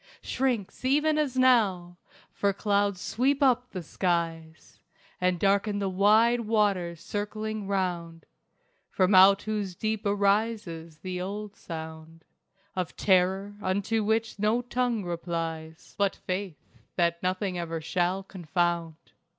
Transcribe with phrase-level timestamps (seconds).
[0.23, 1.95] Shrinks, even as now!
[2.31, 4.79] For clouds sweep up the skies
[5.21, 8.25] And darken the wide waters circling round,
[8.89, 12.25] From out whose deep arises the old sound
[12.75, 16.57] Of Terror unto which no tongue replies But Faith
[16.95, 18.95] that nothing ever shall confound.